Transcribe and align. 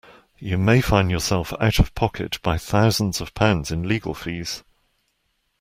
You 0.39 0.57
may 0.57 0.81
find 0.81 1.11
yourself 1.11 1.53
out 1.59 1.77
of 1.77 1.93
pocket 1.93 2.39
by 2.41 2.57
thousands 2.57 3.21
of 3.21 3.35
pounds 3.35 3.69
in 3.69 3.87
legal 3.87 4.15
fees. 4.15 4.63